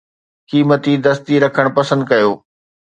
[0.51, 2.31] قيمتي دستي رکڻ پسند ڪيو.